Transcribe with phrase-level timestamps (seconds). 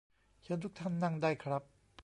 [0.41, 1.61] เชิญทุกท่านนั่งได้ครับ